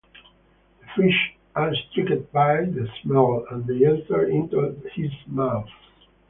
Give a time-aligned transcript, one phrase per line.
[0.79, 5.69] The fish are tricked by the smell and they enter into his mouth.